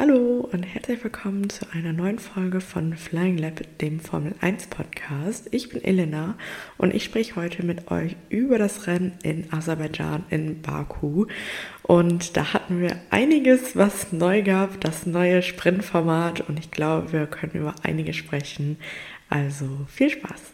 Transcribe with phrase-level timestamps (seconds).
[0.00, 5.48] Hallo und herzlich willkommen zu einer neuen Folge von Flying Lab, dem Formel 1 Podcast.
[5.50, 6.38] Ich bin Elena
[6.76, 11.26] und ich spreche heute mit euch über das Rennen in Aserbaidschan in Baku.
[11.82, 17.26] Und da hatten wir einiges, was neu gab, das neue Sprintformat und ich glaube, wir
[17.26, 18.78] können über einiges sprechen.
[19.28, 20.52] Also viel Spaß!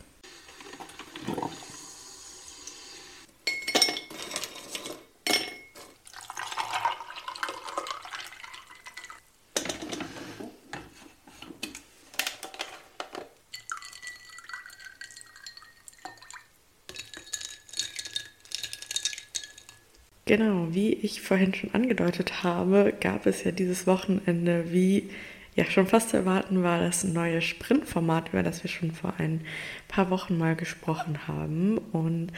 [20.27, 25.10] Genau, wie ich vorhin schon angedeutet habe, gab es ja dieses Wochenende, wie
[25.55, 29.42] ja schon fast zu erwarten war, das neue Sprintformat, über das wir schon vor ein
[29.87, 31.77] paar Wochen mal gesprochen haben.
[31.92, 32.32] Und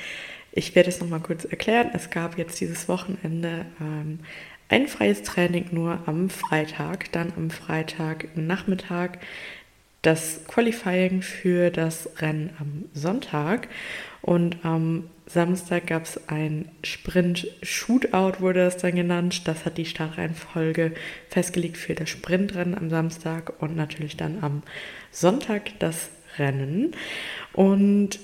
[0.53, 1.91] ich werde es nochmal kurz erklären.
[1.95, 4.19] Es gab jetzt dieses Wochenende ähm,
[4.69, 9.19] ein freies Training nur am Freitag, dann am Freitagnachmittag
[10.03, 13.69] das Qualifying für das Rennen am Sonntag
[14.23, 19.47] und am Samstag gab es ein Sprint-Shootout, wurde das dann genannt.
[19.49, 20.93] Das hat die Startreihenfolge
[21.29, 24.63] festgelegt für das Sprintrennen am Samstag und natürlich dann am
[25.11, 26.93] Sonntag das Rennen.
[27.53, 28.21] Und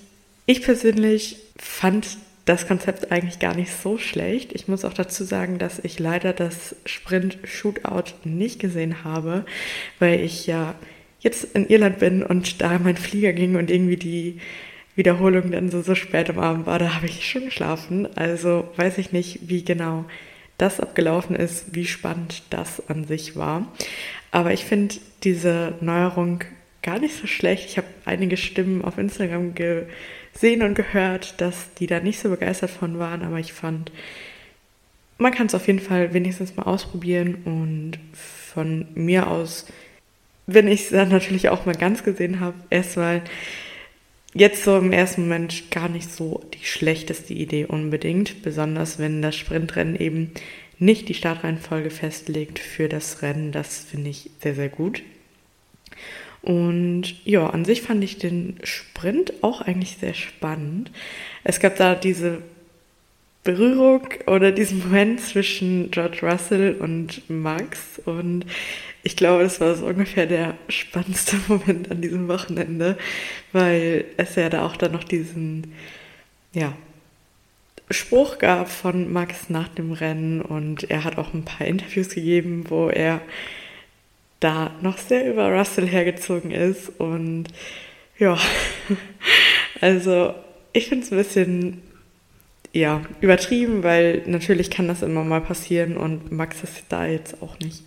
[0.47, 4.53] ich persönlich fand das Konzept eigentlich gar nicht so schlecht.
[4.53, 9.45] Ich muss auch dazu sagen, dass ich leider das Sprint-Shootout nicht gesehen habe,
[9.99, 10.75] weil ich ja
[11.21, 14.41] jetzt in Irland bin und da mein Flieger ging und irgendwie die
[14.95, 18.09] Wiederholung dann so, so spät am Abend war, da habe ich schon geschlafen.
[18.17, 20.05] Also weiß ich nicht, wie genau
[20.59, 23.67] das abgelaufen ist, wie spannend das an sich war.
[24.31, 26.45] Aber ich finde diese Neuerung
[26.83, 27.67] gar nicht so schlecht.
[27.71, 32.71] Ich habe einige Stimmen auf Instagram gesehen und gehört, dass die da nicht so begeistert
[32.71, 33.93] von waren, aber ich fand,
[35.19, 39.67] man kann es auf jeden Fall wenigstens mal ausprobieren und von mir aus,
[40.47, 43.23] wenn ich es dann natürlich auch mal ganz gesehen habe, erstmal
[44.35, 49.37] jetzt so im ersten Moment gar nicht so die schlechteste Idee unbedingt, besonders wenn das
[49.37, 50.33] Sprintrennen eben
[50.79, 53.53] nicht die Startreihenfolge festlegt für das Rennen.
[53.53, 55.03] Das finde ich sehr, sehr gut.
[56.43, 60.91] Und ja, an sich fand ich den Sprint auch eigentlich sehr spannend.
[61.45, 62.43] Es gab da diese
[63.45, 68.47] Berührung oder diesen Moment zwischen George Russell und Max und
[69.03, 72.97] ich glaube, das war so ungefähr der spannendste Moment an diesem Wochenende,
[73.53, 75.73] weil es ja da auch dann noch diesen,
[76.53, 76.77] ja,
[77.91, 80.41] Spruch gab von Max nach dem Rennen.
[80.41, 83.21] Und er hat auch ein paar Interviews gegeben, wo er
[84.41, 86.89] da noch sehr über Russell hergezogen ist.
[86.99, 87.45] Und
[88.19, 88.39] ja,
[89.81, 90.35] also
[90.73, 91.83] ich finde es ein bisschen
[92.73, 97.59] ja, übertrieben, weil natürlich kann das immer mal passieren und Max ist da jetzt auch
[97.59, 97.83] nicht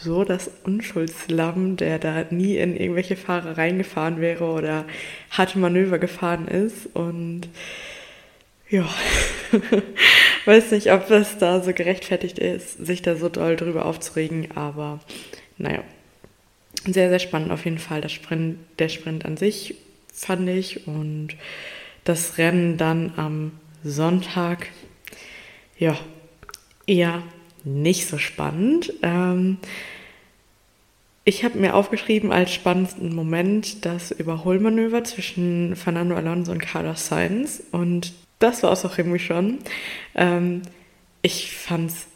[0.00, 4.86] so das Unschuldslamm, der da nie in irgendwelche Fahrer reingefahren wäre oder
[5.30, 6.86] harte Manöver gefahren ist.
[6.94, 7.48] Und
[8.70, 8.88] ja,
[10.46, 15.00] weiß nicht, ob es da so gerechtfertigt ist, sich da so doll drüber aufzuregen, aber
[15.58, 15.84] naja,
[16.86, 18.00] sehr, sehr spannend auf jeden Fall.
[18.00, 19.74] Das Sprint, der Sprint an sich
[20.12, 21.36] fand ich und
[22.04, 23.52] das Rennen dann am
[23.84, 24.68] Sonntag,
[25.78, 25.96] ja,
[26.86, 27.22] eher
[27.64, 28.92] nicht so spannend.
[29.02, 29.58] Ähm,
[31.24, 37.62] ich habe mir aufgeschrieben als spannendsten Moment das Überholmanöver zwischen Fernando Alonso und Carlos Sainz
[37.70, 39.58] und das war es auch irgendwie schon.
[40.16, 40.62] Ähm,
[41.22, 42.06] ich fand es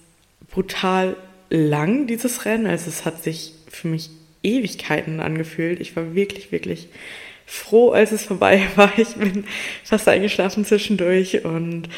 [0.51, 1.17] brutal
[1.51, 2.67] lang, dieses Rennen.
[2.67, 4.11] Also es hat sich für mich
[4.43, 5.81] Ewigkeiten angefühlt.
[5.81, 6.89] Ich war wirklich, wirklich
[7.47, 8.93] froh, als es vorbei war.
[8.99, 9.45] Ich bin
[9.85, 11.89] fast eingeschlafen zwischendurch und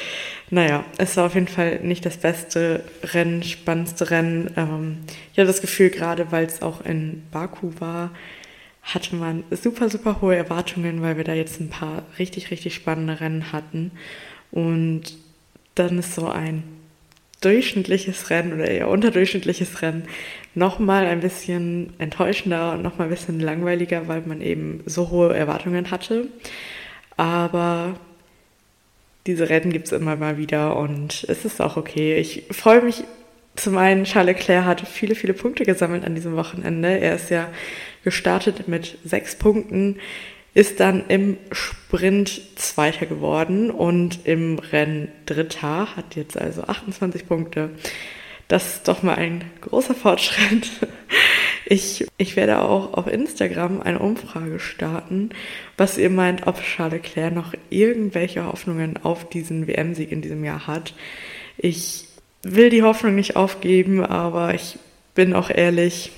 [0.50, 4.50] naja, es war auf jeden Fall nicht das beste Rennen, spannendste Rennen.
[4.56, 4.98] Ähm,
[5.32, 8.10] ich hatte das Gefühl, gerade weil es auch in Baku war,
[8.82, 13.20] hatte man super, super hohe Erwartungen, weil wir da jetzt ein paar richtig, richtig spannende
[13.20, 13.90] Rennen hatten.
[14.50, 15.02] Und
[15.74, 16.62] dann ist so ein
[17.40, 20.04] durchschnittliches Rennen oder eher unterdurchschnittliches Rennen
[20.58, 25.90] nochmal ein bisschen enttäuschender und nochmal ein bisschen langweiliger, weil man eben so hohe Erwartungen
[25.90, 26.28] hatte.
[27.16, 27.94] Aber
[29.26, 32.16] diese Rennen gibt es immer mal wieder und es ist auch okay.
[32.18, 33.04] Ich freue mich
[33.56, 37.00] zum einen, Charles Leclerc hat viele, viele Punkte gesammelt an diesem Wochenende.
[37.00, 37.48] Er ist ja
[38.04, 39.96] gestartet mit sechs Punkten
[40.54, 47.70] ist dann im Sprint Zweiter geworden und im Rennen Dritter, hat jetzt also 28 Punkte.
[48.48, 50.70] Das ist doch mal ein großer Fortschritt.
[51.70, 55.28] Ich, ich werde auch auf Instagram eine Umfrage starten,
[55.76, 60.66] was ihr meint, ob Charles Leclerc noch irgendwelche Hoffnungen auf diesen WM-Sieg in diesem Jahr
[60.66, 60.94] hat.
[61.58, 62.06] Ich
[62.42, 64.78] will die Hoffnung nicht aufgeben, aber ich
[65.14, 66.10] bin auch ehrlich,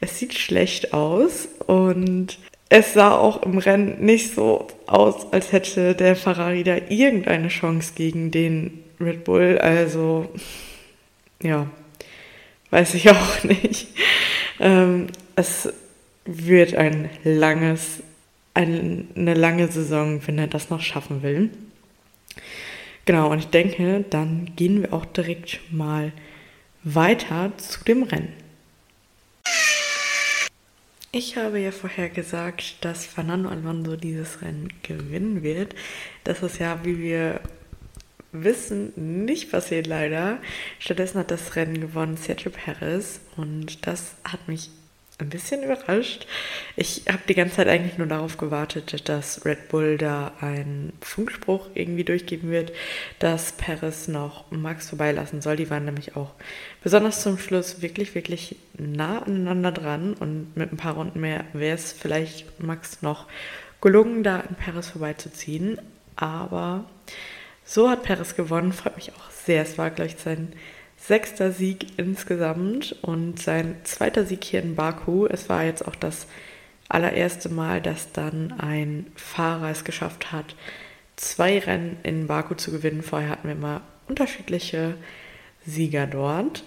[0.00, 2.38] es sieht schlecht aus und
[2.70, 7.92] es sah auch im Rennen nicht so aus, als hätte der Ferrari da irgendeine Chance
[7.94, 9.58] gegen den Red Bull.
[9.58, 10.28] Also,
[11.42, 11.70] ja,
[12.70, 13.88] weiß ich auch nicht.
[14.60, 15.72] Ähm, es
[16.24, 18.02] wird ein langes,
[18.54, 21.50] ein, eine lange Saison, wenn er das noch schaffen will.
[23.04, 26.12] Genau, und ich denke, dann gehen wir auch direkt mal
[26.84, 28.34] weiter zu dem Rennen.
[31.10, 35.74] Ich habe ja vorher gesagt, dass Fernando Alonso dieses Rennen gewinnen wird.
[36.24, 37.40] Das ist ja, wie wir
[38.32, 38.92] wissen,
[39.24, 40.38] nicht passiert leider.
[40.78, 44.70] Stattdessen hat das Rennen gewonnen Sergio Perez und das hat mich
[45.20, 46.26] ein bisschen überrascht.
[46.76, 51.68] Ich habe die ganze Zeit eigentlich nur darauf gewartet, dass Red Bull da einen Funkspruch
[51.74, 52.72] irgendwie durchgeben wird,
[53.18, 55.56] dass Paris noch Max vorbeilassen soll.
[55.56, 56.34] Die waren nämlich auch
[56.84, 61.74] besonders zum Schluss wirklich, wirklich nah aneinander dran und mit ein paar Runden mehr wäre
[61.74, 63.26] es vielleicht Max noch
[63.80, 65.80] gelungen, da an Paris vorbeizuziehen.
[66.14, 66.84] Aber
[67.68, 69.62] so hat Paris gewonnen, freut mich auch sehr.
[69.62, 70.54] Es war, glaube ich, sein
[70.96, 75.26] sechster Sieg insgesamt und sein zweiter Sieg hier in Baku.
[75.26, 76.26] Es war jetzt auch das
[76.88, 80.56] allererste Mal, dass dann ein Fahrer es geschafft hat,
[81.16, 83.02] zwei Rennen in Baku zu gewinnen.
[83.02, 84.94] Vorher hatten wir immer unterschiedliche
[85.66, 86.64] Sieger dort.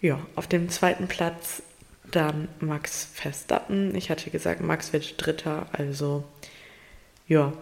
[0.00, 1.62] Ja, auf dem zweiten Platz
[2.10, 3.94] dann Max Verstappen.
[3.94, 6.24] Ich hatte gesagt, Max wird Dritter, also
[7.28, 7.52] ja,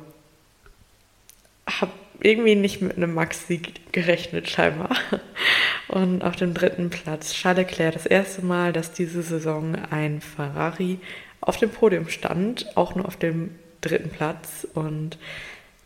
[1.66, 1.92] habe
[2.22, 4.90] irgendwie nicht mit einem Max-Sieg gerechnet, scheinbar.
[5.88, 7.94] Und auf dem dritten Platz Charles Leclerc.
[7.94, 10.98] Das erste Mal, dass diese Saison ein Ferrari
[11.40, 14.66] auf dem Podium stand, auch nur auf dem dritten Platz.
[14.74, 15.18] Und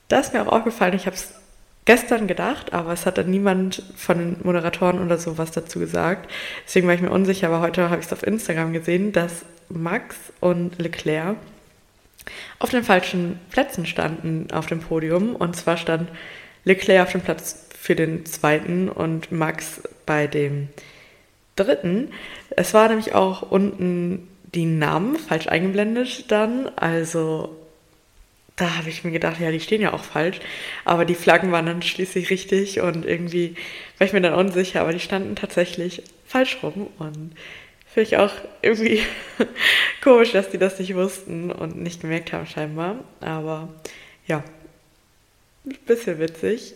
[0.09, 0.95] das ist mir auch aufgefallen.
[0.95, 1.35] Ich habe es
[1.87, 6.31] gestern gedacht, aber es hat dann niemand von den Moderatoren oder so was dazu gesagt.
[6.67, 10.17] Deswegen war ich mir unsicher, aber heute habe ich es auf Instagram gesehen, dass Max
[10.41, 11.37] und Leclerc
[12.59, 15.37] auf den falschen Plätzen standen auf dem Podium.
[15.37, 16.09] Und zwar stand
[16.65, 20.69] Leclerc auf dem Platz für den zweiten und Max bei dem
[21.55, 22.13] dritten.
[22.51, 26.69] Es war nämlich auch unten die Namen falsch eingeblendet dann.
[26.77, 27.57] Also
[28.57, 30.41] da habe ich mir gedacht, ja, die stehen ja auch falsch.
[30.85, 33.55] Aber die Flaggen waren dann schließlich richtig und irgendwie
[33.99, 37.33] war ich mir dann unsicher, aber die standen tatsächlich falsch rum und
[37.97, 39.01] finde ich auch irgendwie
[40.03, 42.97] komisch, dass die das nicht wussten und nicht gemerkt haben scheinbar.
[43.21, 43.71] Aber
[44.27, 44.45] ja,
[45.65, 46.75] ein bisschen witzig.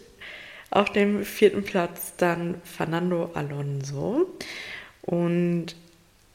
[0.70, 4.28] Auf dem vierten Platz dann Fernando Alonso.
[5.02, 5.66] Und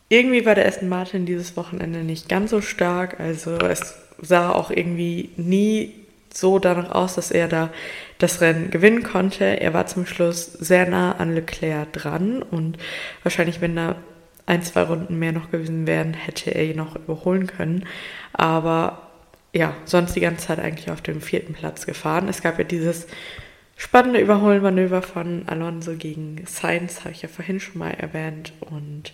[0.09, 3.19] irgendwie war der Aston Martin dieses Wochenende nicht ganz so stark.
[3.19, 5.95] Also es sah auch irgendwie nie
[6.31, 7.71] so danach aus, dass er da
[8.19, 9.45] das Rennen gewinnen konnte.
[9.45, 12.77] Er war zum Schluss sehr nah an Leclerc dran und
[13.23, 13.95] wahrscheinlich, wenn da
[14.45, 17.85] ein, zwei Runden mehr noch gewesen wären, hätte er ihn noch überholen können.
[18.33, 19.09] Aber
[19.53, 22.27] ja, sonst die ganze Zeit eigentlich auf dem vierten Platz gefahren.
[22.27, 23.07] Es gab ja dieses
[23.77, 28.53] spannende Überholmanöver von Alonso gegen Sainz, habe ich ja vorhin schon mal erwähnt.
[28.59, 29.13] Und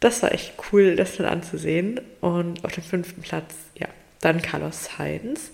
[0.00, 2.00] das war echt cool, das dann anzusehen.
[2.20, 3.88] Und auf dem fünften Platz, ja,
[4.20, 5.52] dann Carlos Sainz.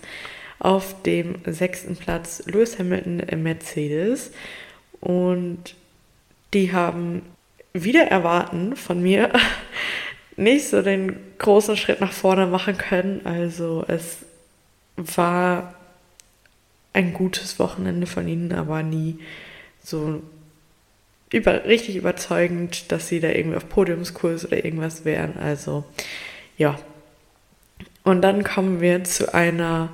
[0.57, 4.31] Auf dem sechsten Platz Lewis Hamilton im Mercedes.
[4.99, 5.75] Und
[6.53, 7.21] die haben
[7.73, 9.31] wieder erwarten von mir
[10.35, 13.21] nicht so den großen Schritt nach vorne machen können.
[13.25, 14.17] Also es
[14.95, 15.73] war
[16.93, 19.19] ein gutes Wochenende von ihnen, aber nie
[19.83, 20.21] so
[21.31, 25.37] über, richtig überzeugend, dass sie da irgendwie auf Podiumskurs oder irgendwas wären.
[25.37, 25.83] Also
[26.57, 26.79] ja.
[28.03, 29.89] Und dann kommen wir zu einer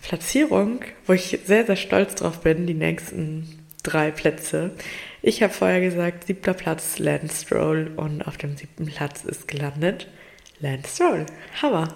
[0.00, 4.70] Platzierung, wo ich sehr, sehr stolz drauf bin, die nächsten drei Plätze.
[5.22, 10.08] Ich habe vorher gesagt, siebter Platz Lance Stroll und auf dem siebten Platz ist gelandet
[10.60, 11.26] Lance Stroll.
[11.60, 11.94] Hammer.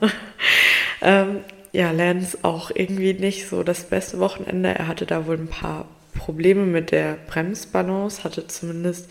[1.03, 1.41] ähm,
[1.73, 4.71] ja, Lance auch irgendwie nicht so das beste Wochenende.
[4.71, 9.11] Er hatte da wohl ein paar Probleme mit der Bremsbalance, hatte zumindest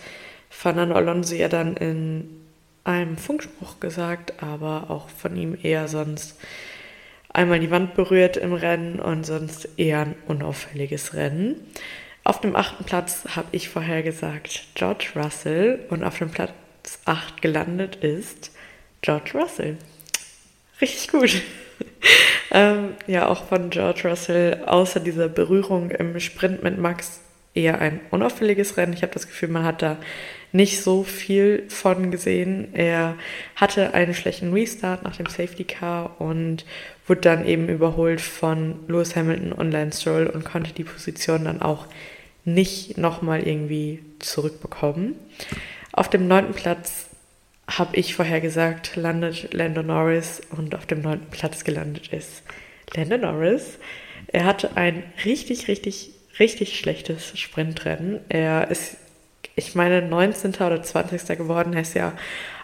[0.50, 2.30] Fernando Alonso ja dann in
[2.84, 6.40] einem Funkspruch gesagt, aber auch von ihm eher sonst
[7.30, 11.56] einmal die Wand berührt im Rennen und sonst eher ein unauffälliges Rennen.
[12.26, 16.52] Auf dem achten Platz habe ich vorher gesagt George Russell und auf dem Platz
[17.06, 18.52] 8 gelandet ist
[19.04, 19.78] George Russell.
[20.82, 21.44] Richtig gut.
[22.52, 27.22] ähm, ja, auch von George Russell, außer dieser Berührung im Sprint mit Max,
[27.54, 28.94] eher ein unauffälliges Rennen.
[28.94, 29.98] Ich habe das Gefühl, man hat da
[30.52, 32.74] nicht so viel von gesehen.
[32.74, 33.18] Er
[33.56, 36.66] hatte einen schlechten Restart nach dem Safety Car und
[37.08, 41.62] wurde dann eben überholt von Lewis Hamilton und Lance Stroll und konnte die Position dann
[41.62, 41.86] auch
[42.44, 45.16] nicht nochmal irgendwie zurückbekommen.
[45.92, 47.08] Auf dem neunten Platz
[47.68, 52.44] habe ich vorher gesagt, landet Lando Norris und auf dem neunten Platz gelandet ist
[52.94, 53.78] Lando Norris.
[54.28, 58.20] Er hatte ein richtig, richtig, richtig schlechtes Sprintrennen.
[58.30, 58.98] Er ist,
[59.56, 60.54] ich meine, 19.
[60.56, 61.38] oder 20.
[61.38, 61.74] geworden.
[61.74, 62.14] Er ist ja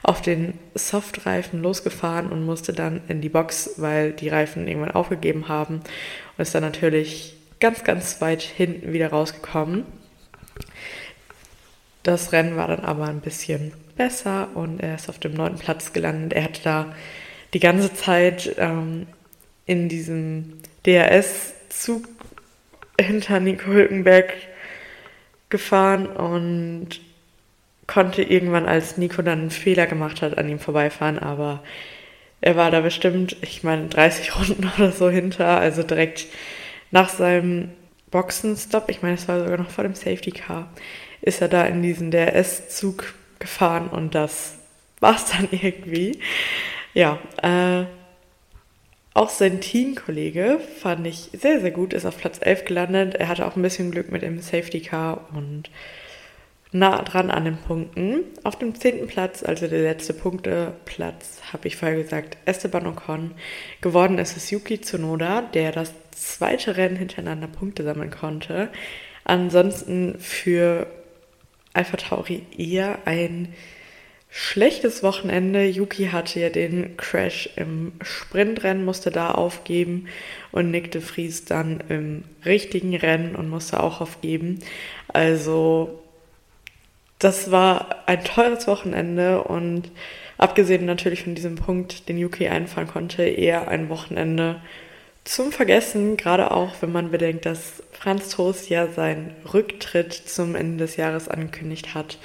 [0.03, 5.47] auf den Softreifen losgefahren und musste dann in die Box, weil die Reifen irgendwann aufgegeben
[5.47, 9.85] haben und ist dann natürlich ganz, ganz weit hinten wieder rausgekommen.
[12.03, 15.93] Das Rennen war dann aber ein bisschen besser und er ist auf dem neunten Platz
[15.93, 16.33] gelandet.
[16.33, 16.95] Er hatte da
[17.53, 19.05] die ganze Zeit ähm,
[19.67, 22.07] in diesem DRS-Zug
[22.99, 24.33] hinter Nico Hülkenberg
[25.49, 26.99] gefahren und
[27.91, 31.61] konnte irgendwann, als Nico dann einen Fehler gemacht hat, an ihm vorbeifahren, aber
[32.39, 36.27] er war da bestimmt, ich meine, 30 Runden oder so hinter, also direkt
[36.91, 37.71] nach seinem
[38.09, 40.71] Boxenstopp, ich meine, es war sogar noch vor dem Safety Car,
[41.21, 44.55] ist er da in diesen DRS-Zug gefahren und das
[44.99, 46.19] war's dann irgendwie.
[46.93, 47.85] Ja, äh,
[49.13, 53.15] auch sein Teamkollege fand ich sehr, sehr gut, ist auf Platz 11 gelandet.
[53.15, 55.69] Er hatte auch ein bisschen Glück mit dem Safety Car und
[56.71, 58.23] nah dran an den Punkten.
[58.43, 63.31] Auf dem zehnten Platz, also der letzte Punkteplatz, habe ich vorher gesagt, Esteban Ocon.
[63.81, 68.69] Geworden ist es Yuki Tsunoda, der das zweite Rennen hintereinander Punkte sammeln konnte.
[69.23, 70.87] Ansonsten für
[71.73, 73.53] Alpha Tauri eher ein
[74.29, 75.65] schlechtes Wochenende.
[75.65, 80.07] Yuki hatte ja den Crash im Sprintrennen, musste da aufgeben
[80.53, 84.59] und Nick de Vries dann im richtigen Rennen und musste auch aufgeben.
[85.09, 86.00] Also
[87.21, 89.91] das war ein teures Wochenende und
[90.37, 94.59] abgesehen natürlich von diesem Punkt, den Yuki einfahren konnte, eher ein Wochenende
[95.23, 100.83] zum Vergessen, gerade auch wenn man bedenkt, dass Franz Toast ja seinen Rücktritt zum Ende
[100.83, 102.17] des Jahres angekündigt hat.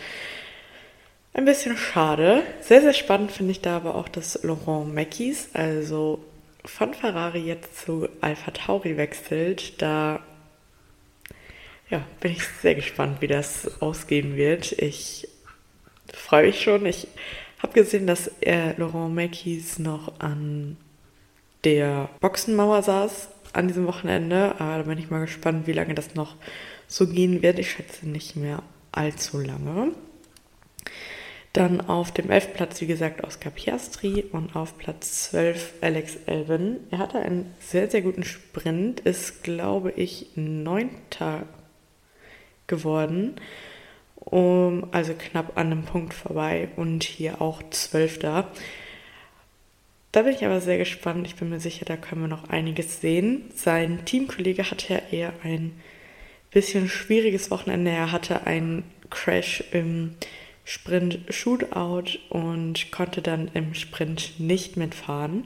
[1.35, 2.43] Ein bisschen schade.
[2.63, 6.21] Sehr, sehr spannend finde ich da aber auch, dass Laurent Mackies, also
[6.65, 9.83] von Ferrari jetzt zu Alpha Tauri wechselt.
[9.83, 10.21] Da
[11.89, 14.73] ja, bin ich sehr gespannt, wie das ausgehen wird.
[14.73, 15.29] Ich
[16.13, 16.87] freue mich schon.
[16.87, 17.07] Ich
[17.59, 20.77] habe gesehen, dass er Laurent Mackies noch an
[21.65, 24.55] der Boxenmauer saß an diesem Wochenende.
[24.59, 26.37] Aber da bin ich mal gespannt, wie lange das noch
[26.89, 27.59] so gehen wird.
[27.59, 28.63] Ich schätze nicht mehr
[28.93, 29.93] allzu lange.
[31.53, 32.53] Dann auf dem 11.
[32.53, 36.81] Platz, wie gesagt, Oscar Piastri und auf Platz 12 Alex Elvin.
[36.91, 41.47] Er hatte einen sehr, sehr guten Sprint, ist, glaube ich, neunter
[42.67, 43.37] geworden.
[44.17, 48.51] Um, also knapp an einem Punkt vorbei und hier auch Zwölfter.
[50.11, 51.27] Da bin ich aber sehr gespannt.
[51.27, 53.51] Ich bin mir sicher, da können wir noch einiges sehen.
[53.55, 55.79] Sein Teamkollege hatte ja eher ein
[56.51, 57.91] bisschen schwieriges Wochenende.
[57.91, 60.15] Er hatte einen Crash im
[60.65, 65.45] Sprint Shootout und konnte dann im Sprint nicht mitfahren.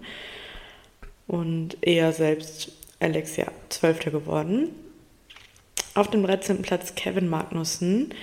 [1.26, 4.70] Und er selbst, Alex, ja, Zwölfter geworden.
[5.94, 6.62] Auf dem 13.
[6.62, 8.14] Platz Kevin Magnussen.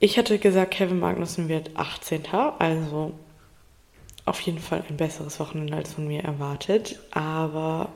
[0.00, 2.26] Ich hatte gesagt, Kevin Magnussen wird 18.
[2.58, 3.12] Also
[4.24, 7.00] auf jeden Fall ein besseres Wochenende als von mir erwartet.
[7.10, 7.90] Aber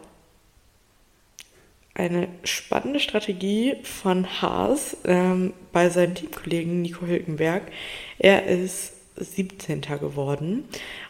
[1.94, 7.70] eine spannende Strategie von Haas ähm, bei seinem Teamkollegen Nico Hülkenberg.
[8.18, 9.82] Er ist 17.
[9.82, 10.64] geworden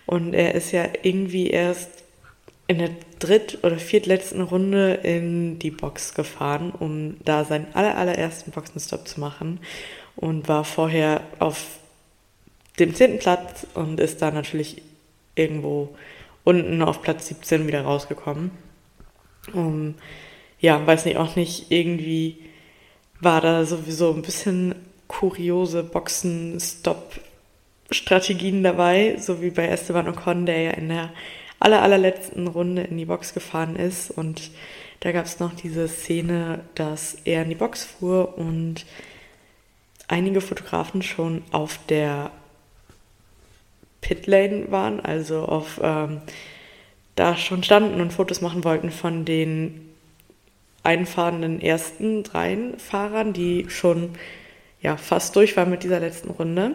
[0.06, 1.99] und er ist ja irgendwie erst
[2.70, 8.52] in der dritt- oder viertletzten Runde in die Box gefahren, um da seinen aller, allerersten
[8.52, 9.58] Boxenstopp zu machen
[10.14, 11.80] und war vorher auf
[12.78, 14.82] dem zehnten Platz und ist da natürlich
[15.34, 15.96] irgendwo
[16.44, 18.52] unten auf Platz 17 wieder rausgekommen.
[19.52, 19.96] Um,
[20.60, 22.38] ja, weiß nicht, auch nicht, irgendwie
[23.18, 24.76] war da sowieso ein bisschen
[25.08, 31.10] kuriose Boxen-Stop-Strategien dabei, so wie bei Esteban Ocon, der ja in der
[31.60, 34.10] aller, allerletzten Runde in die Box gefahren ist.
[34.10, 34.50] Und
[35.00, 38.86] da gab es noch diese Szene, dass er in die Box fuhr und
[40.08, 42.32] einige Fotografen schon auf der
[44.00, 46.22] Pitlane waren, also auf ähm,
[47.14, 49.90] da schon standen und Fotos machen wollten von den
[50.82, 54.14] einfahrenden ersten dreien Fahrern, die schon
[54.80, 56.74] ja, fast durch waren mit dieser letzten Runde.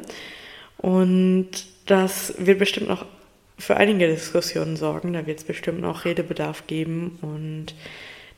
[0.78, 1.50] Und
[1.88, 3.06] das wird bestimmt noch
[3.58, 5.14] für einige Diskussionen sorgen.
[5.14, 7.76] Da wird es bestimmt noch Redebedarf geben und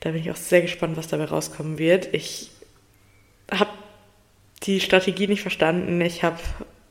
[0.00, 2.08] da bin ich auch sehr gespannt, was dabei rauskommen wird.
[2.12, 2.50] Ich
[3.50, 3.70] habe
[4.62, 6.00] die Strategie nicht verstanden.
[6.00, 6.38] Ich habe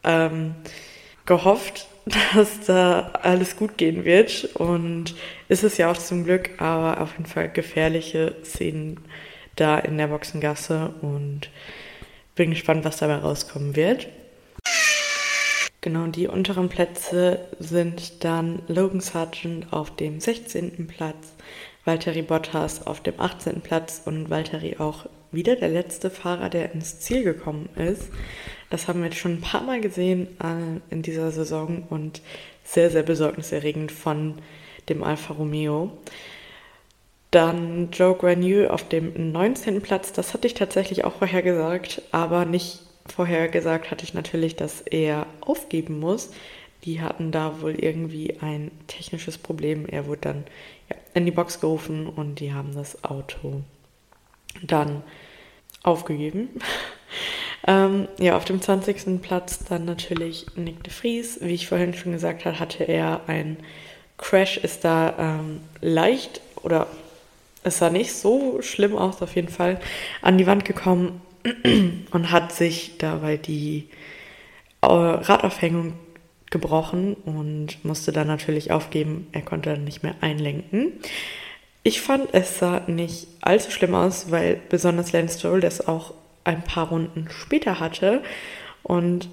[0.04, 0.56] ähm,
[1.26, 1.88] gehofft,
[2.36, 5.16] dass da alles gut gehen wird und
[5.50, 9.00] ist es ja auch zum Glück, aber auf jeden Fall gefährliche Szenen
[9.56, 11.50] da in der Boxengasse und
[12.36, 14.08] bin gespannt, was dabei rauskommen wird.
[15.88, 20.86] Genau, die unteren Plätze sind dann Logan Sargent auf dem 16.
[20.86, 21.34] Platz,
[21.86, 23.62] Valtteri Bottas auf dem 18.
[23.62, 28.10] Platz und Valtteri auch wieder der letzte Fahrer, der ins Ziel gekommen ist.
[28.70, 32.22] Das haben wir jetzt schon ein paar Mal gesehen äh, in dieser Saison und
[32.66, 34.34] sehr, sehr besorgniserregend von
[34.90, 35.98] dem Alfa Romeo.
[37.32, 39.82] Dann Joe Granu auf dem 19.
[39.82, 40.12] Platz.
[40.12, 44.82] Das hatte ich tatsächlich auch vorher gesagt, aber nicht vorher gesagt hatte ich natürlich, dass
[44.82, 46.32] er aufgeben muss.
[46.84, 49.86] Die hatten da wohl irgendwie ein technisches Problem.
[49.86, 50.44] Er wurde dann
[50.90, 53.62] ja, in die Box gerufen und die haben das Auto
[54.64, 55.04] dann
[55.84, 56.50] aufgegeben.
[57.68, 59.22] ähm, ja, auf dem 20.
[59.22, 61.40] Platz dann natürlich Nick de Vries.
[61.42, 63.58] Wie ich vorhin schon gesagt habe, hatte er ein
[64.18, 66.88] Crash, ist da ähm, leicht oder
[67.64, 69.80] es sah nicht so schlimm aus, auf jeden Fall,
[70.22, 71.22] an die Wand gekommen
[72.12, 73.90] und hat sich dabei die
[74.82, 75.94] Radaufhängung
[76.50, 79.28] gebrochen und musste dann natürlich aufgeben.
[79.32, 80.94] Er konnte dann nicht mehr einlenken.
[81.84, 86.14] Ich fand, es sah nicht allzu schlimm aus, weil besonders Lance Stroll das auch
[86.44, 88.22] ein paar Runden später hatte
[88.84, 89.30] und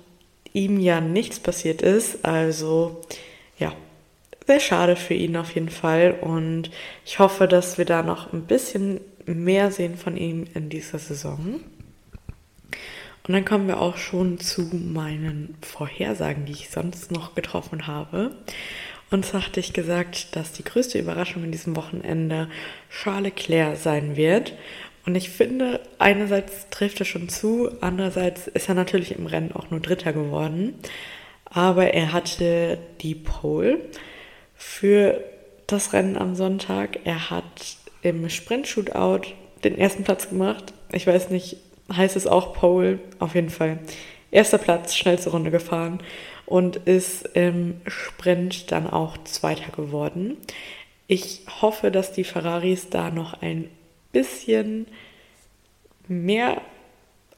[0.52, 2.24] ihm ja nichts passiert ist.
[2.24, 3.02] Also
[3.58, 3.72] ja,
[4.46, 6.16] sehr schade für ihn auf jeden Fall.
[6.20, 6.70] Und
[7.04, 11.60] ich hoffe, dass wir da noch ein bisschen mehr sehen von ihm in dieser Saison.
[13.26, 18.36] Und dann kommen wir auch schon zu meinen Vorhersagen, die ich sonst noch getroffen habe.
[19.10, 22.48] Und zwar hatte ich gesagt, dass die größte Überraschung in diesem Wochenende
[22.90, 24.52] Charles Leclerc sein wird.
[25.06, 29.70] Und ich finde, einerseits trifft er schon zu, andererseits ist er natürlich im Rennen auch
[29.70, 30.74] nur Dritter geworden.
[31.44, 33.78] Aber er hatte die Pole
[34.54, 35.22] für
[35.66, 36.98] das Rennen am Sonntag.
[37.04, 39.28] Er hat im Sprint-Shootout
[39.62, 40.74] den ersten Platz gemacht.
[40.92, 41.56] Ich weiß nicht,
[41.92, 43.78] heißt es auch Pole, auf jeden Fall.
[44.30, 46.00] Erster Platz, schnellste Runde gefahren
[46.46, 50.36] und ist im Sprint dann auch Zweiter geworden.
[51.06, 53.68] Ich hoffe, dass die Ferraris da noch ein
[54.12, 54.86] bisschen
[56.08, 56.60] mehr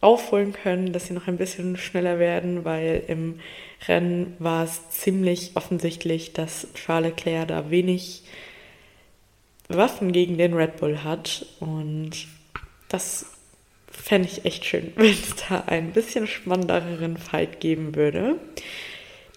[0.01, 3.41] aufholen können, dass sie noch ein bisschen schneller werden, weil im
[3.89, 8.23] Rennen war es ziemlich offensichtlich, dass Charles Leclerc da wenig
[9.69, 12.29] Waffen gegen den Red Bull hat und
[12.89, 13.27] das
[14.03, 18.37] fände ich echt schön, wenn es da ein bisschen spannenderen Fight geben würde.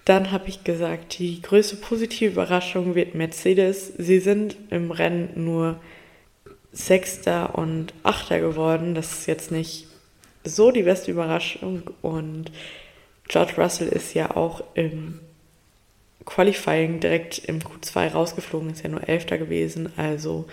[0.04, 3.92] Dann habe ich gesagt, die größte positive Überraschung wird Mercedes.
[3.98, 5.80] Sie sind im Rennen nur
[6.72, 8.94] Sechster und Achter geworden.
[8.94, 9.86] Das ist jetzt nicht
[10.42, 11.82] so die beste Überraschung.
[12.02, 12.50] Und
[13.28, 15.20] George Russell ist ja auch im
[16.24, 19.92] Qualifying direkt im Q2 rausgeflogen, ist ja nur Elfter gewesen.
[19.96, 20.46] Also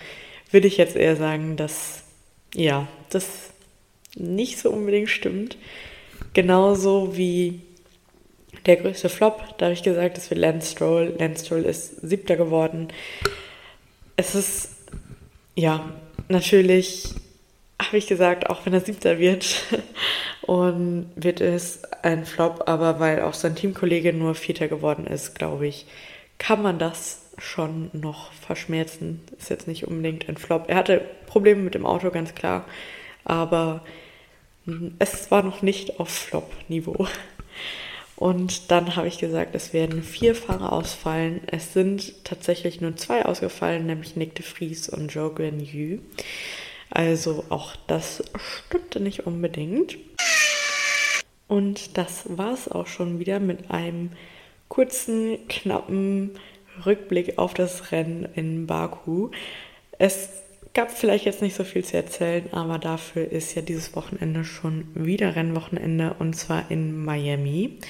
[0.50, 2.02] würde ich jetzt eher sagen, dass
[2.54, 3.50] ja, das
[4.16, 5.56] nicht so unbedingt stimmt.
[6.34, 7.60] Genauso wie
[8.66, 11.14] der größte Flop, da habe ich gesagt, das wird Lance Stroll.
[11.18, 12.88] Lance Stroll ist siebter geworden.
[14.16, 14.70] Es ist,
[15.54, 15.92] ja,
[16.28, 17.14] natürlich
[17.80, 19.64] habe ich gesagt, auch wenn er siebter wird,
[20.42, 25.66] und wird es ein Flop, aber weil auch sein Teamkollege nur vierter geworden ist, glaube
[25.66, 25.86] ich,
[26.38, 29.20] kann man das schon noch verschmerzen.
[29.38, 30.64] Ist jetzt nicht unbedingt ein Flop.
[30.68, 32.64] Er hatte Probleme mit dem Auto, ganz klar,
[33.28, 33.82] aber
[34.98, 37.06] es war noch nicht auf Flop-Niveau.
[38.16, 41.40] Und dann habe ich gesagt, es werden vier Fahrer ausfallen.
[41.46, 45.62] Es sind tatsächlich nur zwei ausgefallen, nämlich Nick de Vries und Joe Guan
[46.90, 49.98] Also auch das stimmte nicht unbedingt.
[51.46, 54.10] Und das war es auch schon wieder mit einem
[54.68, 56.32] kurzen, knappen
[56.84, 59.30] Rückblick auf das Rennen in Baku.
[59.98, 60.42] Es
[60.78, 64.86] gab vielleicht jetzt nicht so viel zu erzählen, aber dafür ist ja dieses Wochenende schon
[64.94, 67.80] wieder Rennwochenende und zwar in Miami.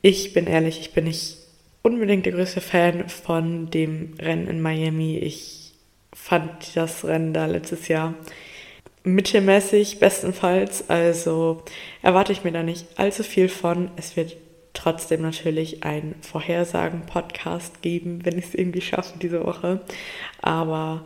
[0.00, 1.36] Ich bin ehrlich, ich bin nicht
[1.82, 5.18] unbedingt der größte Fan von dem Rennen in Miami.
[5.18, 5.74] Ich
[6.14, 8.14] fand das Rennen da letztes Jahr
[9.04, 11.64] mittelmäßig bestenfalls, also
[12.00, 13.90] erwarte ich mir da nicht allzu viel von.
[13.96, 14.38] Es wird
[14.72, 19.82] trotzdem natürlich ein Vorhersagen-Podcast geben, wenn ich es irgendwie schaffe diese Woche.
[20.40, 21.04] Aber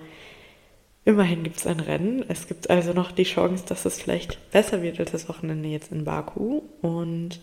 [1.04, 2.24] Immerhin gibt es ein Rennen.
[2.28, 5.92] Es gibt also noch die Chance, dass es vielleicht besser wird als das Wochenende jetzt
[5.92, 6.62] in Baku.
[6.82, 7.40] Und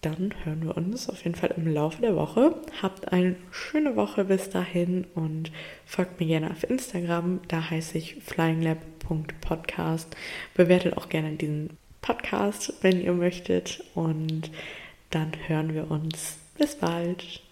[0.00, 2.54] dann hören wir uns auf jeden Fall im Laufe der Woche.
[2.80, 5.52] Habt eine schöne Woche bis dahin und
[5.84, 7.40] folgt mir gerne auf Instagram.
[7.48, 10.16] Da heiße ich flyinglab.podcast.
[10.54, 13.84] Bewertet auch gerne diesen Podcast, wenn ihr möchtet.
[13.94, 14.50] Und
[15.10, 16.38] dann hören wir uns.
[16.56, 17.42] Bis bald.